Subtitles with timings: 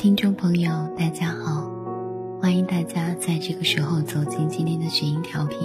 [0.00, 1.70] 听众朋友，大家好，
[2.40, 5.58] 欢迎大家在这个时候走进今天的学音调频，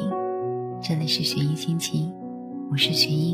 [0.84, 2.14] 这里是学音心情，
[2.70, 3.25] 我是学音。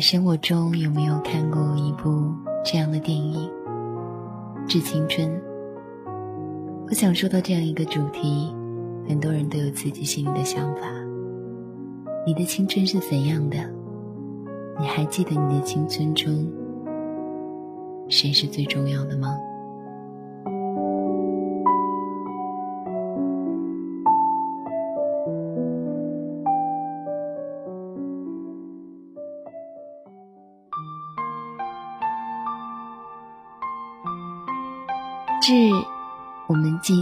[0.00, 2.32] 的生活中有没有看过一部
[2.64, 3.46] 这样的电影
[4.66, 5.28] 《致青春》？
[6.86, 8.50] 我想说到这样一个主题，
[9.06, 10.80] 很多人都有自己心里的想法。
[12.26, 13.58] 你的青春是怎样的？
[14.80, 16.50] 你还记得你的青春中
[18.08, 19.36] 谁是最重要的吗？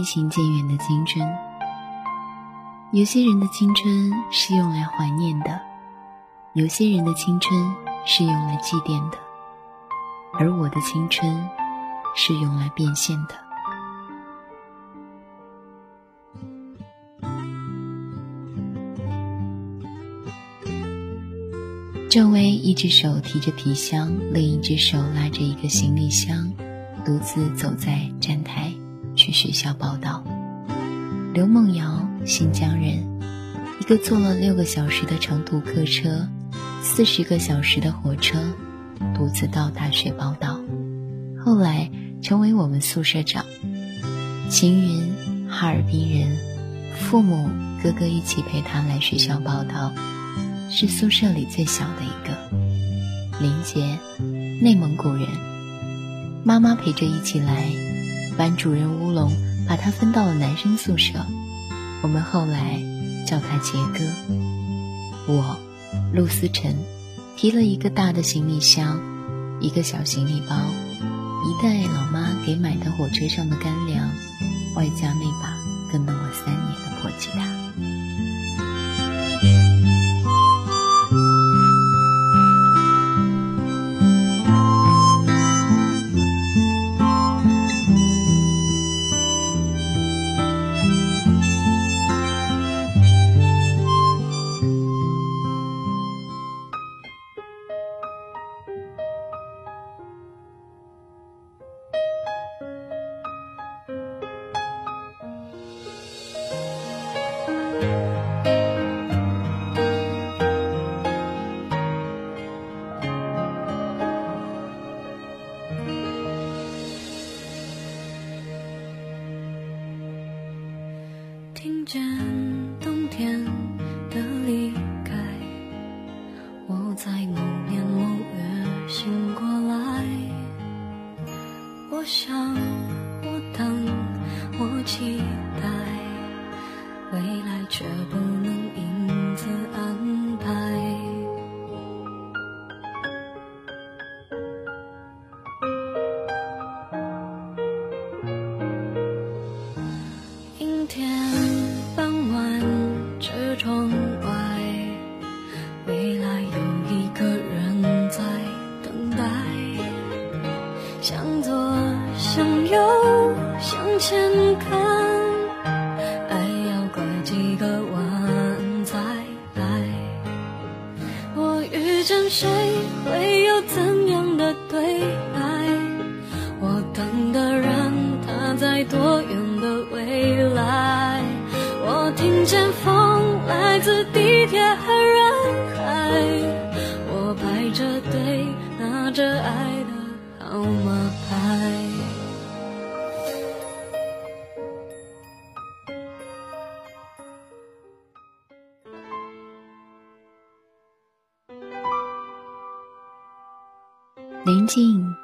[0.09, 1.23] 行渐远的青春。
[2.91, 5.61] 有些人的青春是用来怀念的，
[6.53, 7.75] 有些人的青春
[8.07, 9.17] 是用来祭奠的，
[10.39, 11.47] 而我的青春
[12.15, 13.35] 是用来变现的。
[22.09, 26.51] 郑薇一只手提着皮箱，另一只手拉着一个行李箱。
[27.05, 28.73] 独自走在站台
[29.31, 30.23] 学校报道。
[31.33, 33.21] 刘梦瑶，新疆人，
[33.79, 36.27] 一个坐了六个小时的长途客车，
[36.81, 38.39] 四十个小时的火车，
[39.15, 40.59] 独自到大学报道。
[41.43, 41.91] 后来
[42.21, 43.45] 成为我们宿舍长。
[44.49, 46.37] 秦云，哈尔滨人，
[46.97, 47.49] 父母
[47.83, 49.93] 哥哥一起陪他来学校报道，
[50.69, 52.35] 是宿舍里最小的一个。
[53.39, 53.97] 林杰，
[54.61, 55.27] 内蒙古人。
[56.43, 57.69] 妈妈陪着一起来，
[58.39, 59.35] 班主任乌龙
[59.67, 61.25] 把他分到了男生宿舍，
[62.01, 62.81] 我们后来
[63.27, 63.99] 叫他杰哥。
[65.27, 65.59] 我，
[66.13, 66.73] 陆思辰，
[67.35, 69.01] 提了一个大的行李箱，
[69.59, 74.09] 一个小行李包，一袋老妈给买的火车上的干粮，
[74.73, 75.48] 外加那把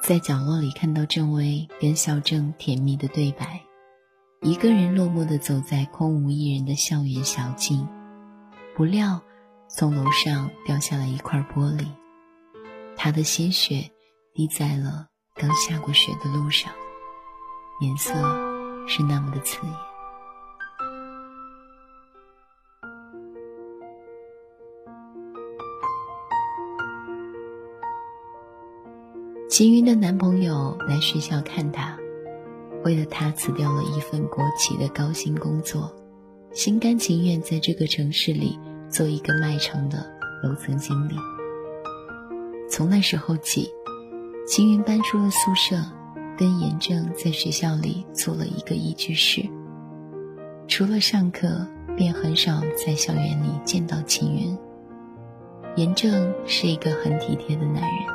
[0.06, 3.64] 在角落里看到郑薇跟小郑甜蜜的对白，
[4.42, 7.88] 一个人落寞的走在空无一人的校园小径，
[8.76, 9.20] 不料
[9.68, 11.88] 从楼上掉下了一块玻璃，
[12.96, 13.90] 他的鲜血
[14.36, 16.72] 滴在了刚下过雪的路上，
[17.82, 18.14] 颜色
[18.88, 19.85] 是那么的刺眼。
[29.56, 31.98] 秦云的男朋友来学校看她，
[32.84, 35.96] 为了她辞掉了一份国企的高薪工作，
[36.52, 38.60] 心甘情愿在这个城市里
[38.90, 40.06] 做一个卖场的
[40.44, 41.16] 楼层经理。
[42.70, 43.72] 从那时候起，
[44.46, 45.82] 秦云搬出了宿舍，
[46.38, 49.42] 跟严正在学校里租了一个一居室。
[50.68, 51.66] 除了上课，
[51.96, 54.58] 便很少在校园里见到秦云。
[55.78, 58.15] 严正是一个很体贴的男人。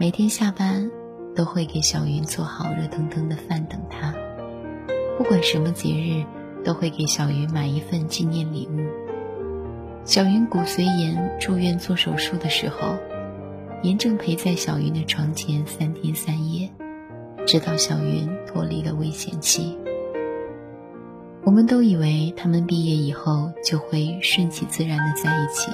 [0.00, 0.90] 每天下班，
[1.36, 4.14] 都会给小云做好热腾腾的饭等她。
[5.18, 6.24] 不管什么节日，
[6.64, 8.78] 都会给小云买一份纪念礼物。
[10.06, 12.96] 小云骨髓炎住院做手术的时候，
[13.82, 16.70] 严正陪在小云的床前三天三夜，
[17.46, 19.76] 直到小云脱离了危险期。
[21.44, 25.70] 我们都以为他们毕业以后就会顺其自然的在一起，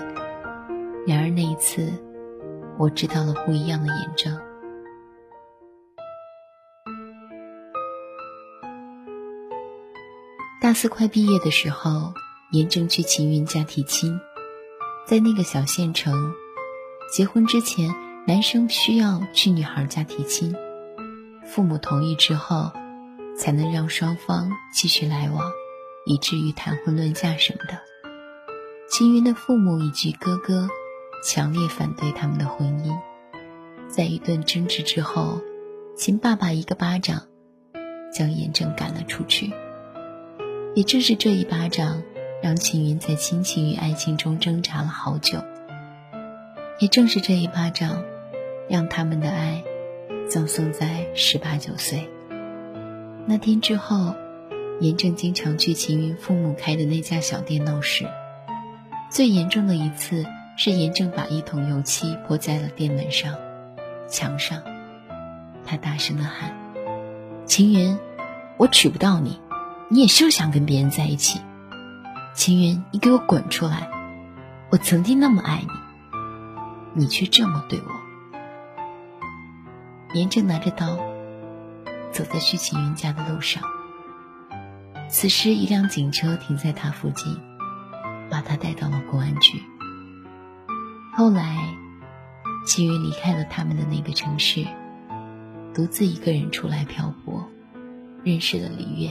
[1.06, 1.92] 然而那一次。
[2.78, 4.38] 我知道了不一样的严正。
[10.60, 12.12] 大四快毕业的时候，
[12.50, 14.20] 严正去秦云家提亲。
[15.06, 16.32] 在那个小县城，
[17.12, 17.94] 结婚之前，
[18.26, 20.54] 男生需要去女孩家提亲，
[21.46, 22.72] 父母同意之后，
[23.38, 25.52] 才能让双方继续来往，
[26.04, 27.80] 以至于谈婚论嫁什么的。
[28.90, 30.68] 秦云的父母以及哥哥。
[31.26, 32.96] 强烈反对他们的婚姻，
[33.88, 35.40] 在一顿争执之后，
[35.96, 37.22] 秦爸爸一个巴掌
[38.12, 39.52] 将严正赶了出去。
[40.76, 42.04] 也正是这一巴掌，
[42.44, 45.42] 让秦云在亲情与爱情中挣扎了好久。
[46.78, 48.04] 也正是这一巴掌，
[48.68, 49.64] 让他们的爱
[50.28, 52.08] 葬送在十八九岁
[53.26, 54.14] 那天之后。
[54.78, 58.06] 严正经常去秦云父母开的那家小店闹事，
[59.10, 60.26] 最严重的一次。
[60.58, 63.34] 是严正把一桶油漆泼在了店门上、
[64.08, 64.62] 墙上，
[65.66, 66.56] 他大声的喊
[67.44, 67.98] ：“秦云，
[68.56, 69.38] 我娶不到你，
[69.90, 71.42] 你也休想跟别人在一起。
[72.34, 73.90] 秦云，你给我滚出来！
[74.70, 75.62] 我曾经那么爱
[76.94, 77.90] 你，你却这么对我。”
[80.14, 80.96] 严正拿着刀，
[82.12, 83.62] 走在去秦云家的路上。
[85.10, 87.38] 此时，一辆警车停在他附近，
[88.30, 89.62] 把他带到了公安局。
[91.16, 91.74] 后来，
[92.66, 94.66] 齐云离开了他们的那个城市，
[95.72, 97.42] 独自一个人出来漂泊，
[98.22, 99.10] 认识了李月，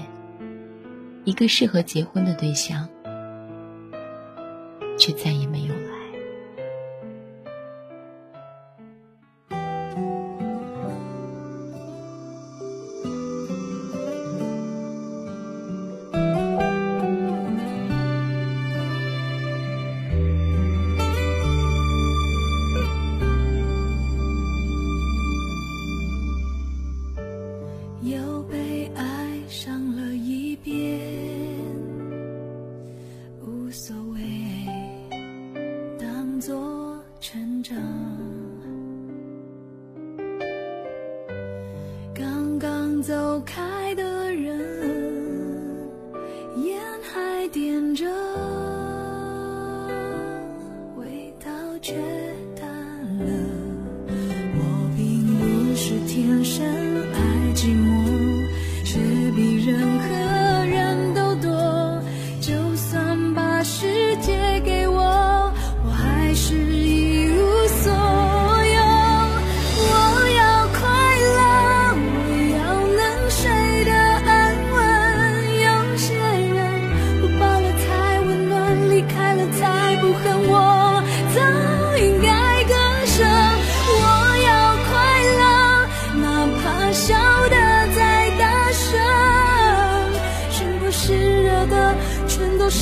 [1.24, 2.88] 一个适合结婚的对象，
[5.00, 5.85] 却再也没有了。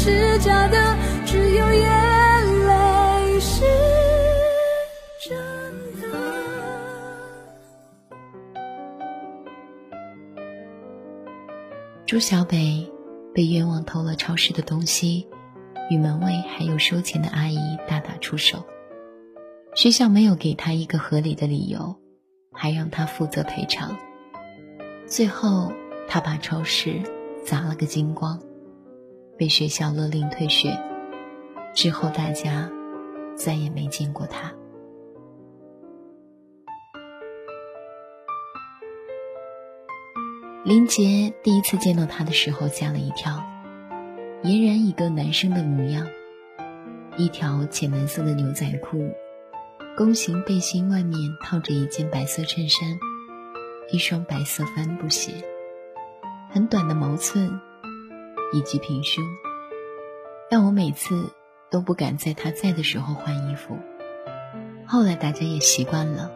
[0.05, 3.61] 是假的，只有眼泪是
[5.21, 5.31] 真
[6.01, 6.07] 的。
[12.05, 12.91] 朱小北
[13.33, 15.25] 被冤枉偷了超市的东西，
[15.89, 17.57] 与门卫还有收钱的阿姨
[17.87, 18.61] 大打出手。
[19.73, 21.95] 学校没有给他一个合理的理由，
[22.51, 23.97] 还让他负责赔偿。
[25.07, 25.71] 最后，
[26.09, 27.01] 他把超市
[27.45, 28.37] 砸了个精光。
[29.37, 30.77] 被学校勒令退学，
[31.73, 32.69] 之后大家
[33.35, 34.53] 再也没见过他。
[40.63, 43.43] 林杰第一次见到他的时候吓了一跳，
[44.43, 46.07] 俨然一个男生的模样，
[47.17, 49.11] 一条浅蓝色的牛仔裤，
[49.97, 52.97] 弓形背心外面套着一件白色衬衫，
[53.91, 55.33] 一双白色帆布鞋，
[56.49, 57.59] 很短的毛寸，
[58.53, 59.23] 以及平胸，
[60.49, 61.31] 但我每次
[61.69, 63.77] 都不敢在他在的时候换衣服。
[64.85, 66.31] 后来大家也习惯了，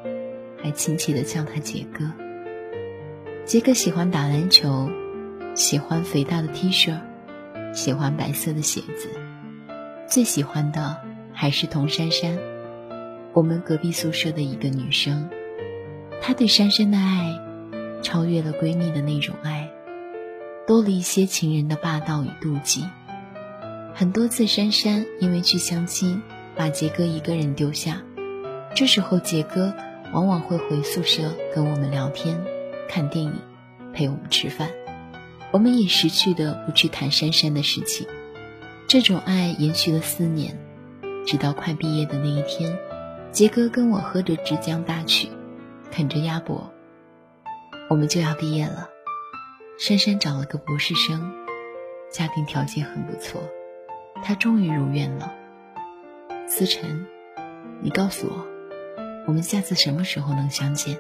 [0.62, 2.12] 还亲切的叫他杰哥。
[3.46, 4.90] 杰哥喜欢打篮球，
[5.54, 7.00] 喜欢肥大的 T 恤，
[7.72, 9.10] 喜欢白色的鞋子，
[10.08, 10.98] 最喜欢的
[11.32, 12.40] 还是童珊珊。
[13.34, 15.30] 我们隔壁宿舍的一个女生，
[16.20, 17.40] 她对珊珊的爱，
[18.02, 19.70] 超越了闺蜜的那种爱，
[20.68, 22.86] 多了一些情人的霸道与妒忌。
[23.96, 26.22] 很多次，珊珊因为去相亲，
[26.56, 28.04] 把杰哥一个人丢下，
[28.76, 29.74] 这时候杰哥
[30.14, 32.40] 往往会回宿舍跟我们聊天、
[32.90, 33.34] 看电影，
[33.94, 34.70] 陪我们吃饭。
[35.52, 38.06] 我们也识趣的不去谈珊珊的事情。
[38.90, 40.60] 这种爱延续了四年，
[41.26, 42.78] 直到快毕业的那一天。
[43.32, 45.30] 杰哥跟我喝着枝江大曲，
[45.92, 46.72] 啃着鸭脖，
[47.90, 48.90] 我们就要毕业了。
[49.80, 51.32] 珊珊找了个博士生，
[52.10, 53.44] 家庭条件很不错，
[54.24, 55.32] 她终于如愿了。
[56.48, 57.06] 思辰，
[57.82, 58.48] 你告诉我，
[59.28, 60.98] 我们下次什么时候能相见？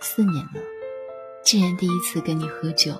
[0.00, 0.60] 四年了，
[1.44, 2.92] 既然第一次跟你喝酒，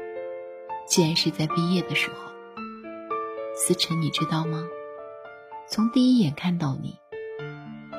[0.86, 2.30] 既然是在毕业的时候，
[3.54, 4.64] 思辰，你知道吗？
[5.66, 6.98] 从第一眼看到你。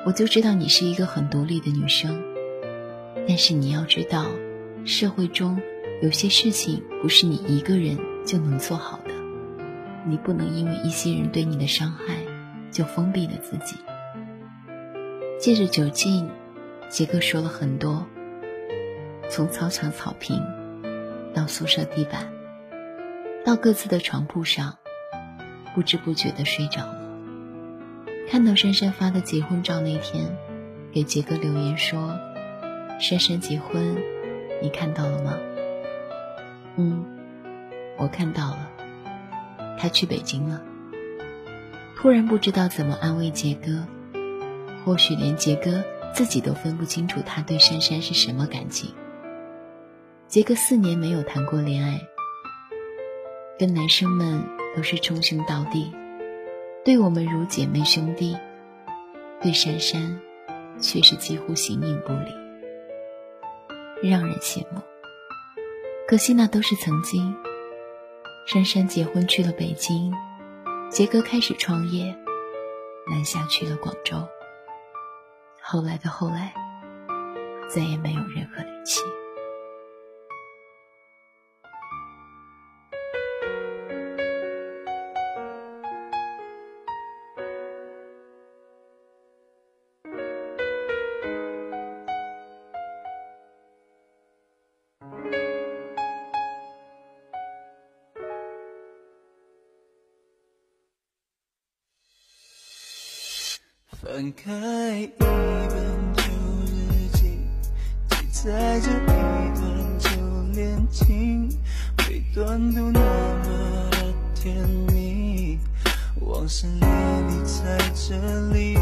[0.06, 2.22] 我就知道你是一个很独立的女生，
[3.26, 4.26] 但是你要知道，
[4.84, 5.60] 社会中
[6.02, 9.10] 有些事情不是你一个人就能做好的，
[10.06, 12.18] 你不能因为一些人对你的伤害
[12.70, 13.76] 就封闭了自己。
[15.40, 16.28] 借着酒劲，
[16.90, 18.06] 杰克说了很多，
[19.30, 20.42] 从操场草坪
[21.32, 22.30] 到宿舍地板，
[23.42, 24.76] 到各自的床铺上，
[25.74, 27.00] 不知不觉的睡着了。
[28.28, 30.36] 看到珊珊发的结婚照那天，
[30.92, 32.18] 给杰哥留言说
[33.00, 33.96] ：“珊珊结婚，
[34.64, 35.38] 你看到了吗
[36.76, 37.04] ？”“嗯，
[37.98, 38.70] 我看到了。
[39.78, 40.62] 他去北京了。”
[42.00, 43.86] 突然不知道怎么安慰杰哥，
[44.84, 48.94] 或许连杰哥自己都分不清楚他对珊珊是什么感情。
[50.28, 52.00] 杰哥四年没有谈过恋爱，
[53.58, 54.42] 跟男生们
[54.74, 55.92] 都是称兄道弟。
[56.84, 58.36] 对我们如姐妹兄弟，
[59.42, 60.18] 对珊珊
[60.80, 62.30] 却是几乎形影不离，
[64.02, 64.80] 让人羡慕。
[66.06, 67.34] 可惜那都是曾经。
[68.46, 70.12] 珊珊结婚去了北京，
[70.90, 72.14] 杰哥开始创业，
[73.08, 74.16] 南下去了广州。
[75.62, 76.52] 后来的后来，
[77.70, 79.00] 再也没有任何联系。
[104.04, 105.26] 翻开一本
[106.14, 106.22] 旧
[106.66, 107.38] 日记，
[108.10, 110.10] 记载着一段旧
[110.52, 111.48] 恋情，
[112.06, 113.40] 每段都那么
[113.90, 115.58] 的甜蜜。
[116.20, 118.14] 往事历历在这
[118.52, 118.78] 里，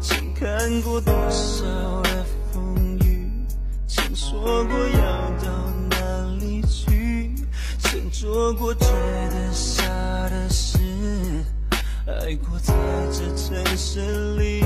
[0.00, 3.30] 曾看过多少的风雨，
[3.86, 7.32] 曾说过要到哪里去，
[7.78, 9.84] 曾做过觉得傻
[10.30, 10.80] 的事。
[12.04, 12.74] 爱过在
[13.12, 14.64] 这城市里，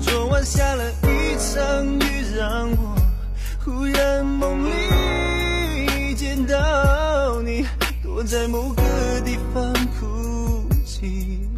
[0.00, 2.96] 昨晚下了一场雨，让我
[3.64, 7.64] 忽然梦里见到你，
[8.02, 8.82] 躲在某个
[9.24, 11.48] 地方哭泣，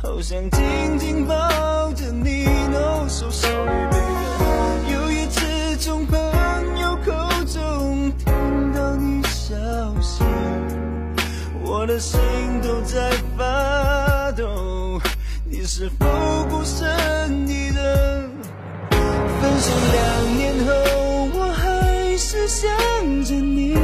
[0.00, 2.44] 好想紧紧抱着你。
[2.70, 6.16] No so sorry baby，有一次从朋
[6.78, 7.12] 友口
[7.44, 9.56] 中听到你消
[10.00, 10.22] 息，
[11.60, 12.20] 我的心
[12.62, 13.10] 都在。
[16.08, 16.84] 你是否不舍
[17.28, 17.78] 你的？
[18.90, 20.70] 分手两年后，
[21.34, 22.70] 我还是想
[23.24, 23.76] 着你。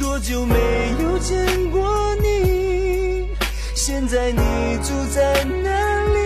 [0.00, 0.56] 多久没
[1.00, 3.28] 有见过你？
[3.74, 4.40] 现在你
[4.82, 6.18] 住在哪里？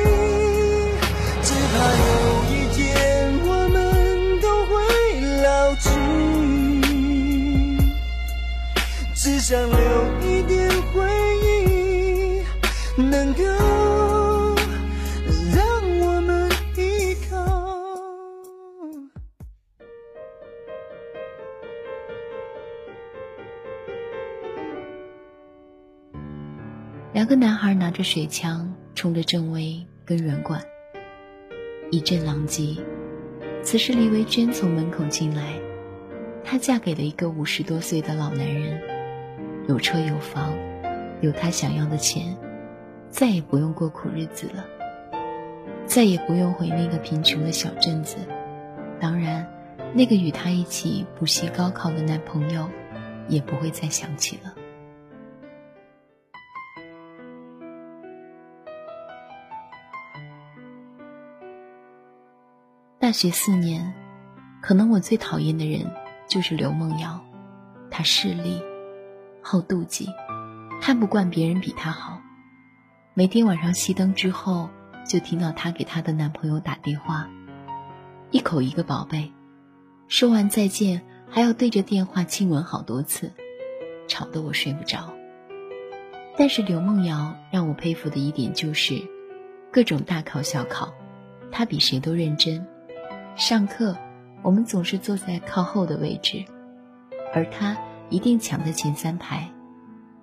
[1.43, 2.09] 只怕有
[2.49, 2.81] 一天
[3.45, 3.79] 我们
[4.41, 4.73] 都会
[5.43, 5.89] 老去，
[9.15, 9.79] 只想留
[27.31, 30.61] 一个男孩拿着水枪，冲着郑薇跟软管。
[31.93, 32.75] 一阵狼藉。
[33.63, 35.53] 此时李维娟从门口进来，
[36.43, 38.83] 她嫁给了一个五十多岁的老男人，
[39.69, 40.53] 有车有房，
[41.21, 42.37] 有她想要的钱，
[43.11, 44.67] 再也不用过苦日子了，
[45.87, 48.17] 再也不用回那个贫穷的小镇子。
[48.99, 49.49] 当然，
[49.95, 52.69] 那个与她一起补习高考的男朋友，
[53.29, 54.53] 也不会再想起了。
[63.11, 63.93] 大学四年，
[64.63, 65.93] 可能我最讨厌的人
[66.29, 67.21] 就是刘梦瑶。
[67.91, 68.63] 她势利，
[69.43, 70.09] 好妒忌，
[70.81, 72.21] 看不惯别人比她好。
[73.15, 74.71] 每天晚上熄灯之后，
[75.05, 77.29] 就听到她给她的男朋友打电话，
[78.31, 79.33] 一口一个宝贝，
[80.07, 83.33] 说完再见还要对着电话亲吻好多次，
[84.07, 85.13] 吵得我睡不着。
[86.37, 89.03] 但是刘梦瑶让我佩服的一点就是，
[89.73, 90.95] 各种大考小考，
[91.51, 92.65] 她比谁都认真。
[93.37, 93.97] 上课，
[94.43, 96.45] 我们总是坐在靠后的位置，
[97.35, 97.77] 而他
[98.11, 99.49] 一定抢在前三排。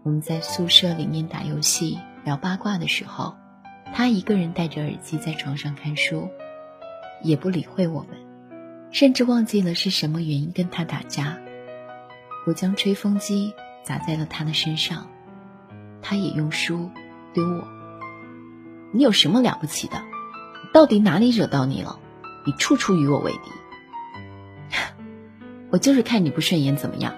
[0.03, 3.35] 我们在宿舍里面打游戏、聊八卦的时候，
[3.93, 6.29] 他一个人戴着耳机在床上看书，
[7.23, 8.09] 也不理会我们，
[8.91, 11.37] 甚至忘记了是什么原因跟他打架。
[12.45, 15.07] 我将吹风机砸在了他的身上，
[16.01, 16.89] 他也用书
[17.33, 17.67] 丢我。
[18.93, 20.01] 你有什么了不起的？
[20.73, 21.99] 到底哪里惹到你了？
[22.47, 23.51] 你处处与我为敌，
[25.69, 27.13] 我就是看你不顺眼，怎么样？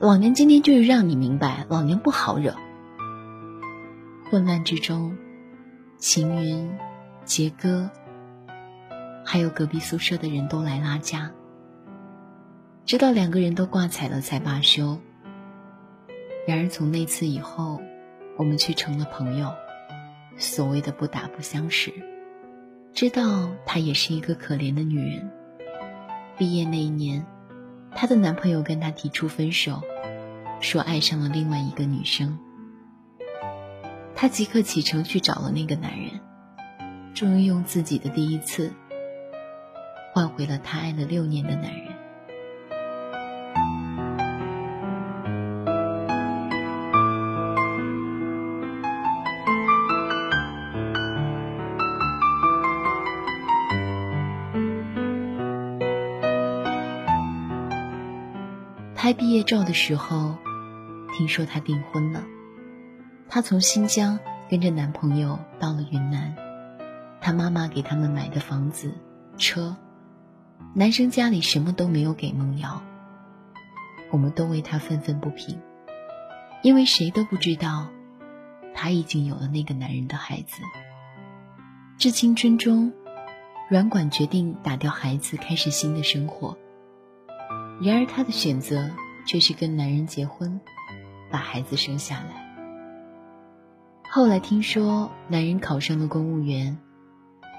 [0.00, 2.56] 老娘今天就是让你明白，老娘不好惹。
[4.30, 5.14] 混乱之中，
[5.98, 6.74] 秦云、
[7.26, 7.90] 杰哥，
[9.26, 11.32] 还有隔壁宿舍的人都来拉架，
[12.86, 14.98] 直到两个人都挂彩了才罢休。
[16.46, 17.82] 然而从那次以后，
[18.38, 19.52] 我们却成了朋友，
[20.38, 21.92] 所谓的不打不相识。
[22.96, 25.30] 知道她也是一个可怜的女人。
[26.38, 27.26] 毕业那一年，
[27.94, 29.82] 她的男朋友跟她提出分手，
[30.62, 32.38] 说爱上了另外一个女生。
[34.14, 36.10] 她即刻启程去找了那个男人，
[37.12, 38.72] 终于用自己的第一次，
[40.14, 41.95] 换回了她爱了六年的男人。
[59.06, 60.34] 拍毕业照的时候，
[61.16, 62.24] 听说她订婚了。
[63.28, 64.18] 她从新疆
[64.50, 66.34] 跟着男朋友到了云南，
[67.20, 68.92] 她妈妈给他们买的房子、
[69.38, 69.76] 车，
[70.74, 72.82] 男生家里什么都没有给梦瑶。
[74.10, 75.60] 我们都为她愤愤不平，
[76.64, 77.86] 因为谁都不知道，
[78.74, 80.62] 她已经有了那个男人的孩子。
[81.96, 82.92] 致青春中，
[83.68, 86.58] 软管决定打掉孩子，开始新的生活。
[87.80, 88.90] 然而，她的选择
[89.26, 90.60] 却是跟男人结婚，
[91.30, 92.46] 把孩子生下来。
[94.10, 96.78] 后来听说男人考上了公务员，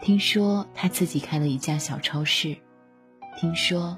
[0.01, 2.57] 听说他自己开了一家小超市，
[3.37, 3.97] 听说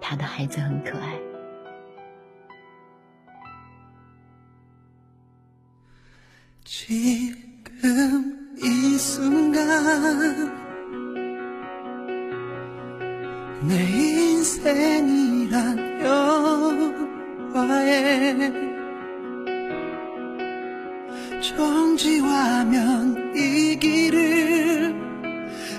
[0.00, 1.12] 他的孩子很可爱。
[6.64, 7.34] 내
[14.62, 16.00] 인생이란
[17.50, 18.52] 영화에
[21.40, 24.94] 정지화면 이 길을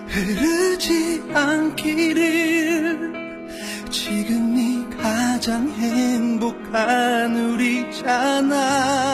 [0.08, 3.13] 흐르지 않기를.
[3.89, 9.12] 지금이 가장 행복한 우리잖아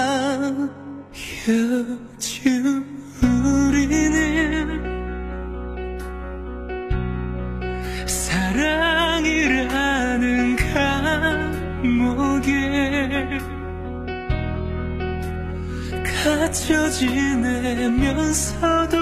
[18.10, 18.98] 지내면서도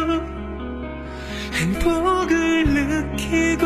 [1.53, 3.65] 행복을 느끼고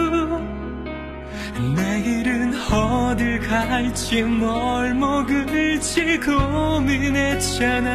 [1.75, 7.89] 내일은 어딜 갈지 뭘 먹을지 고민했잖아.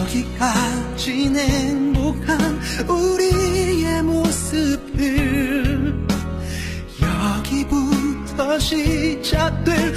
[0.00, 6.06] 여기까지 행복한 우리의 모습을
[7.02, 9.94] 여기부터 시작될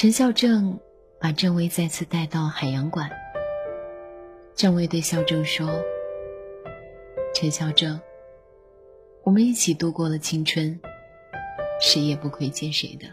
[0.00, 0.78] 陈孝正
[1.18, 3.10] 把郑薇再次带到海洋馆。
[4.54, 5.68] 郑薇对孝正说
[7.34, 8.00] ：“陈孝正，
[9.24, 10.78] 我们一起度过了青春，
[11.80, 13.08] 谁也不亏欠谁的。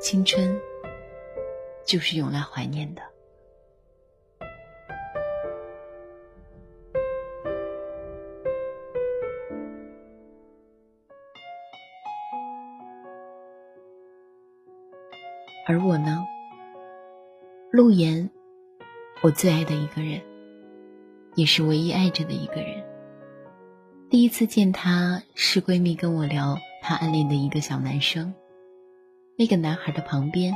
[0.00, 0.60] 青春
[1.86, 3.02] 就是用来怀念的。”
[15.68, 16.26] 而我呢，
[17.70, 18.30] 陆岩，
[19.20, 20.18] 我最爱的一个人，
[21.34, 22.82] 也是唯一爱着的一个人。
[24.08, 28.32] 第一次见他，是闺蜜跟我聊她暗恋的一个小男生。
[29.36, 30.54] 那个男孩的旁边，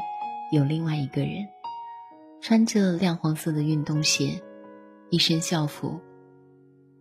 [0.51, 1.47] 有另外一个人，
[2.41, 4.43] 穿着亮黄色的运动鞋，
[5.11, 6.01] 一身校服。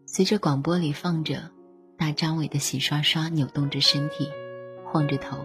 [0.05, 1.49] 随着广播里放着
[1.97, 4.29] 大张伟的《洗刷刷》，扭动着身体，
[4.83, 5.37] 晃着头。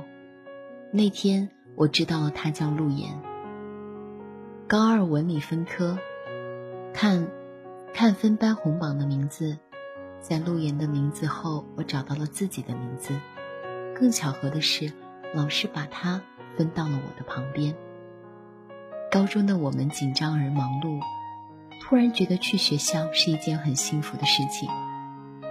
[0.92, 1.48] 那天。
[1.76, 3.20] 我知道他叫陆岩。
[4.66, 5.98] 高二文理分科，
[6.94, 7.28] 看，
[7.92, 9.58] 看分班红榜的名字，
[10.18, 13.14] 在陆岩的名字后，我找到了自己的名字。
[13.94, 14.90] 更巧合的是，
[15.34, 16.22] 老师把他
[16.56, 17.76] 分到了我的旁边。
[19.10, 20.98] 高中的我们紧张而忙碌，
[21.82, 24.68] 突然觉得去学校是一件很幸福的事情。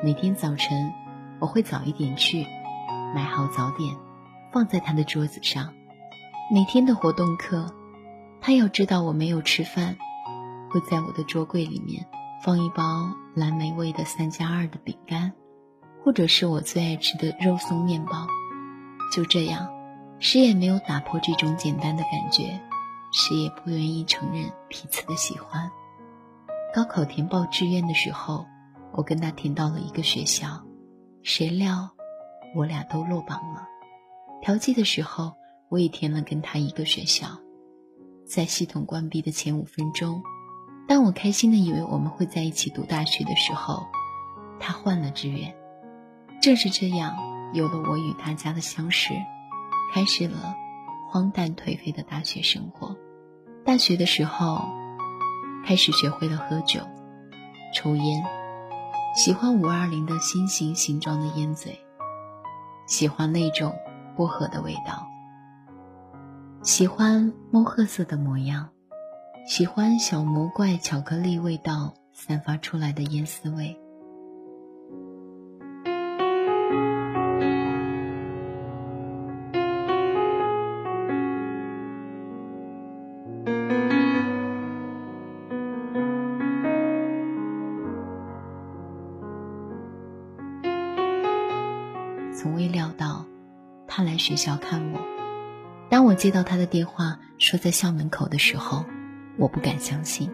[0.04, 0.92] 每天早晨，
[1.40, 2.48] 我会早一点去，
[3.14, 3.96] 买好早点，
[4.52, 5.72] 放在他的桌子上。
[6.48, 7.74] 每天的活动课，
[8.40, 9.98] 他要知道我没有吃饭，
[10.70, 12.06] 会在我的桌柜里面
[12.44, 15.34] 放一包蓝莓味的三加二的饼干，
[16.04, 18.28] 或者是我最爱吃的肉松面包。
[19.12, 19.68] 就这样，
[20.20, 22.62] 谁也没有打破这种简单的感觉，
[23.12, 25.72] 谁也不愿意承认彼此的喜欢。
[26.76, 28.46] 高考填报志愿的时候，
[28.92, 30.64] 我跟他填到了一个学校，
[31.24, 31.90] 谁料
[32.56, 33.68] 我俩都落榜了。
[34.44, 35.34] 调剂的时候。
[35.76, 37.28] 我也填了跟他一个学校，
[38.26, 40.24] 在系统关闭的前五分钟，
[40.88, 43.86] 当我开心的以为我们会在一起读大学的时候，
[44.58, 45.54] 他换了志愿。
[46.42, 47.14] 正是这样，
[47.54, 49.14] 有了我与大家的相识，
[49.94, 50.56] 开始了
[51.12, 52.96] 荒诞颓废的大学生活。
[53.66, 54.62] 大学的时候，
[55.66, 56.80] 开始学会了喝酒、
[57.74, 58.24] 抽烟，
[59.14, 61.78] 喜欢五二零的心形形状的烟嘴，
[62.88, 63.76] 喜欢那种
[64.16, 65.06] 薄荷的味道。
[66.66, 68.70] 喜欢墨褐色的模样，
[69.46, 73.80] 喜欢小魔怪巧克力味道散发出来的烟丝味。
[92.34, 93.24] 从未料到，
[93.86, 95.05] 他来学校看我。
[96.06, 98.86] 当我接到他的电话，说在校门口的时候，
[99.40, 100.30] 我不敢相信。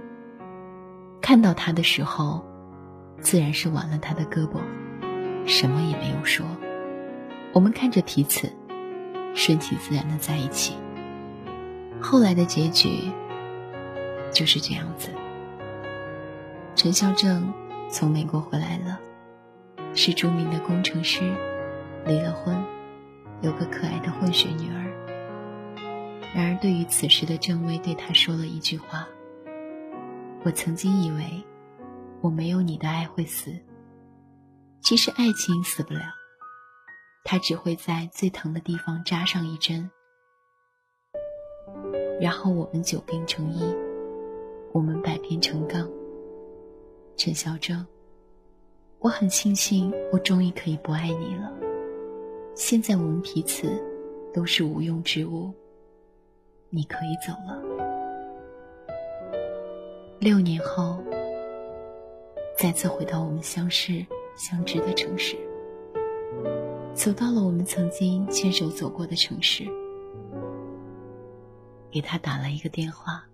[1.21, 2.45] 看到他的时候，
[3.21, 4.59] 自然是挽了他的胳膊，
[5.47, 6.45] 什么也没有说。
[7.53, 8.51] 我们看着彼此，
[9.33, 10.75] 顺其自然的在一起。
[12.01, 13.09] 后来的结局
[14.29, 15.07] 就是这样子。
[16.75, 17.53] 陈孝正
[17.89, 18.99] 从美国回来了，
[19.93, 21.33] 是著名的工程师，
[22.05, 22.61] 离了婚，
[23.39, 24.90] 有个可爱的混血女儿。
[26.33, 29.05] 然而，对于此时的郑薇，对他说了一句话
[30.43, 31.43] ：“我曾经以为，
[32.21, 33.53] 我没有你的爱会死。
[34.79, 36.01] 其实爱情死不了，
[37.25, 39.91] 它只会在最疼的地方扎上一针，
[42.19, 43.61] 然后我们久病成医，
[44.71, 45.85] 我们百病成钢。”
[47.17, 47.85] 陈小正，
[48.99, 51.51] 我很庆幸，我终于可以不爱你了。
[52.55, 53.69] 现在我们彼此
[54.33, 55.53] 都是无用之物。
[56.73, 57.61] 你可以走了。
[60.19, 61.03] 六年后，
[62.57, 64.05] 再次回到我们相识
[64.37, 65.35] 相知的城市，
[66.93, 69.65] 走到了我们曾经牵手走过的城市，
[71.91, 73.25] 给他打了一个电话，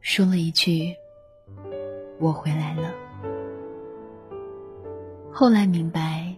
[0.00, 0.94] 说了一句
[2.18, 2.94] ：“我回来了。”
[5.30, 6.34] 后来明白，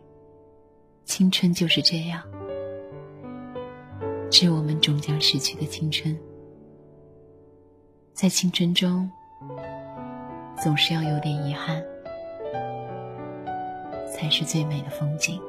[1.05, 2.30] 青春就是这样。
[4.31, 6.17] 致我们终将逝去的青春，
[8.15, 9.11] 在青春中，
[10.63, 11.83] 总是要有点遗憾，
[14.15, 15.41] 才是最美的风景。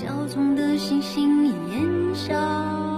[0.00, 2.89] 焦灼的星星已燃烧。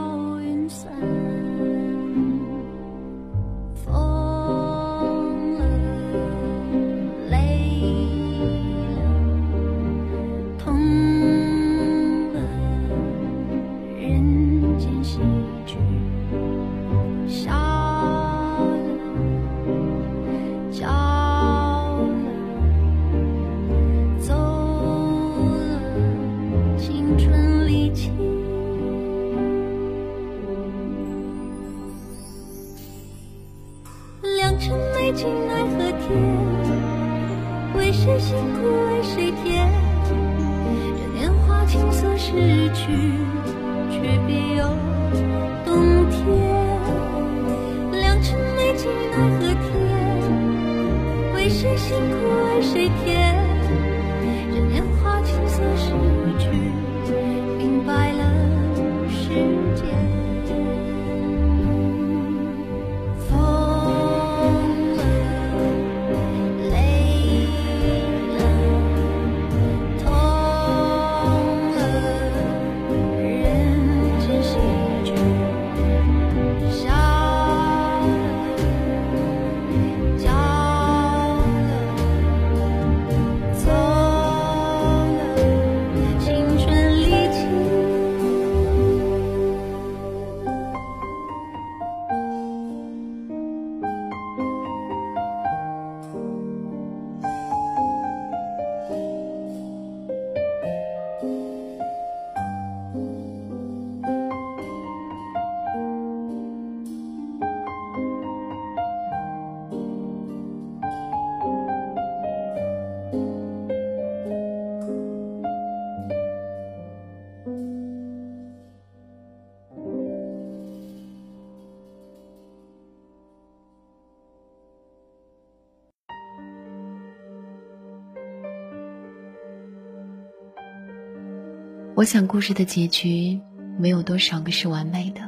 [132.02, 133.40] 我想，故事的结局
[133.78, 135.20] 没有多少个是完美的，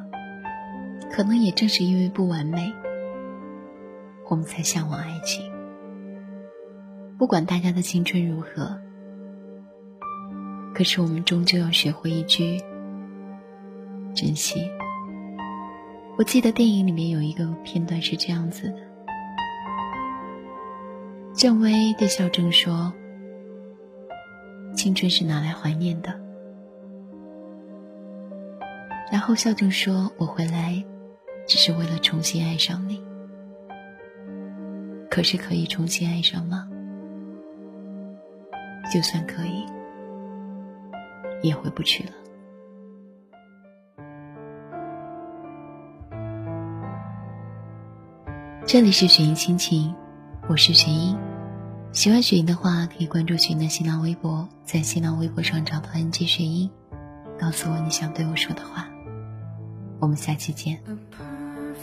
[1.08, 2.72] 可能也正是因为不完美，
[4.28, 5.48] 我们才向往爱情。
[7.16, 8.76] 不管大家的青春如何，
[10.74, 12.60] 可是我们终究要学会一句
[14.12, 14.68] 珍惜。
[16.18, 18.78] 我记得电影里面有一个片段是这样子的：
[21.36, 22.92] 郑薇对孝正说
[24.74, 26.12] ：“青春是拿来怀念的。”
[29.12, 30.84] 然后笑着说：“我回来，
[31.46, 33.02] 只是为了重新爱上你。
[35.10, 36.68] 可是可以重新爱上吗？
[38.92, 39.64] 就算可以，
[41.42, 42.10] 也回不去了。”
[48.66, 49.94] 这里是雪莹心情，
[50.48, 51.16] 我是雪莹。
[51.92, 56.68] 喜欢雪莹的话，可以关注雪莹的新浪微博，在新浪微博上找到 NG 雪莹，
[57.38, 58.88] 告诉我你想对我说的话。
[60.04, 60.78] 我们下期见，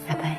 [0.08, 0.38] 拜拜。